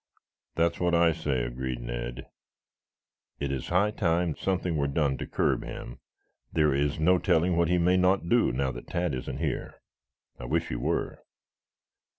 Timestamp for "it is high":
3.39-3.91